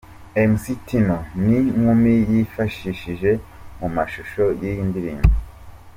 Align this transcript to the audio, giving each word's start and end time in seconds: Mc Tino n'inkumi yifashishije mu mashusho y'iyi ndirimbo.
Mc 0.51 0.63
Tino 0.87 1.17
n'inkumi 1.45 2.13
yifashishije 2.31 3.31
mu 3.79 3.87
mashusho 3.95 4.43
y'iyi 4.59 4.83
ndirimbo. 4.89 5.33